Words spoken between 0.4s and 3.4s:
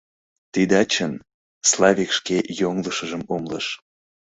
—Тидат чын,— Славик шке йоҥылышыжым